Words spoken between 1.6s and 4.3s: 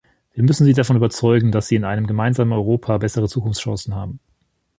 sie in einem gemeinsamen Europa bessere Zukunftschancen haben.